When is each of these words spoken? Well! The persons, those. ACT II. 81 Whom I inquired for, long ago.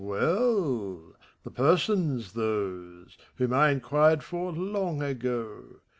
Well! 0.03 1.15
The 1.43 1.51
persons, 1.51 2.33
those. 2.33 3.09
ACT 3.09 3.19
II. 3.19 3.23
81 3.23 3.23
Whom 3.35 3.53
I 3.59 3.69
inquired 3.69 4.23
for, 4.23 4.51
long 4.51 5.03
ago. 5.03 5.75